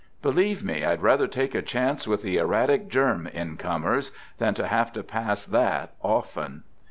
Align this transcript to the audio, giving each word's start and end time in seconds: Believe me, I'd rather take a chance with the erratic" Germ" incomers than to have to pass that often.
Believe 0.23 0.63
me, 0.63 0.83
I'd 0.83 1.03
rather 1.03 1.27
take 1.27 1.53
a 1.53 1.61
chance 1.61 2.07
with 2.07 2.23
the 2.23 2.37
erratic" 2.37 2.87
Germ" 2.89 3.27
incomers 3.31 4.09
than 4.39 4.55
to 4.55 4.65
have 4.65 4.91
to 4.93 5.03
pass 5.03 5.45
that 5.45 5.93
often. 6.01 6.63